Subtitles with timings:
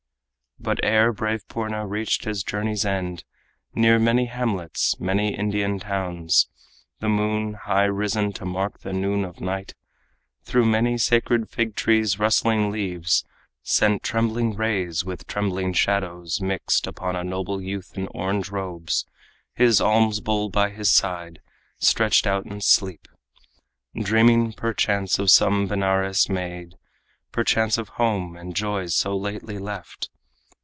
[0.63, 3.23] But ere brave Purna reached his journey's end,
[3.73, 6.49] Near many hamlets, many Indian towns,
[6.99, 9.73] The moon, high risen to mark the noon of night,
[10.43, 13.25] Through many sacred fig tree's rustling leaves
[13.63, 19.07] Sent trembling rays with trembling shadows mixed Upon a noble youth in orange robes,
[19.55, 21.41] His alms bowl by his side,
[21.79, 23.07] stretched out in sleep,
[23.99, 26.75] Dreaming, perchance, of some Benares maid,
[27.31, 30.11] Perchance of home and joys so lately left.